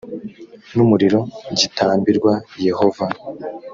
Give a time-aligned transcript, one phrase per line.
[0.75, 1.19] n umuriro
[1.59, 2.33] gitambirwa
[2.67, 3.05] yehova